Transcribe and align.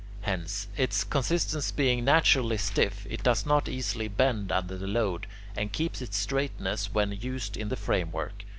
Hence, 0.21 0.67
its 0.75 1.03
consistence 1.03 1.71
being 1.71 2.03
naturally 2.03 2.57
stiff, 2.57 3.05
it 3.07 3.21
does 3.21 3.45
not 3.45 3.69
easily 3.69 4.07
bend 4.07 4.51
under 4.51 4.75
the 4.75 4.87
load, 4.87 5.27
and 5.55 5.71
keeps 5.71 6.01
its 6.01 6.17
straightness 6.17 6.91
when 6.91 7.11
used 7.11 7.55
in 7.55 7.69
the 7.69 7.75
framework. 7.75 8.43